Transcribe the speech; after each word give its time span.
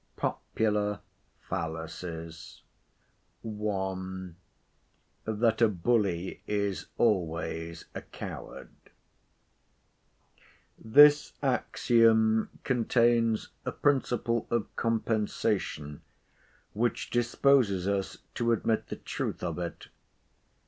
POPULAR 0.15 0.97
FALLACIES 1.41 2.63
I.—THAT 3.45 5.61
A 5.61 5.67
BULLY 5.69 6.41
IS 6.47 6.87
ALWAYS 6.97 7.85
A 7.93 8.01
COWARD 8.01 8.71
This 10.79 11.33
axiom 11.43 12.49
contains 12.63 13.49
a 13.63 13.71
principle 13.71 14.47
of 14.49 14.75
compensation, 14.75 16.01
which 16.73 17.11
disposes 17.11 17.87
us 17.87 18.17
to 18.33 18.51
admit 18.53 18.87
the 18.87 18.95
truth 18.95 19.43
of 19.43 19.59
it. 19.59 19.89